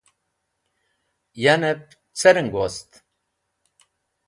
Yanep 1.43 1.85
cereng 2.19 2.49
wost? 2.55 2.89